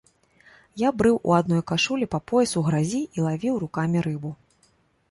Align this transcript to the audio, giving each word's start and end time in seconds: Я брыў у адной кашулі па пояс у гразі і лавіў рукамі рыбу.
Я 0.81 0.89
брыў 1.01 1.19
у 1.31 1.35
адной 1.41 1.61
кашулі 1.73 2.09
па 2.17 2.23
пояс 2.33 2.57
у 2.63 2.65
гразі 2.71 3.05
і 3.21 3.31
лавіў 3.31 3.63
рукамі 3.67 3.97
рыбу. 4.09 4.37